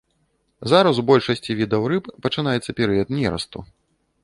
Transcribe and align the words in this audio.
Зараз 0.71 1.01
у 1.01 1.03
большасці 1.09 1.57
відаў 1.59 1.85
рыб 1.93 2.09
пачынаецца 2.25 2.77
перыяд 2.83 3.07
нерасту. 3.19 3.57